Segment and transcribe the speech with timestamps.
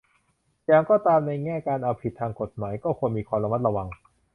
[0.65, 3.87] อย่างก็ตาม ในแง่การเอาผิดทางกฎหมายก็ควรมีความระมัดระวัง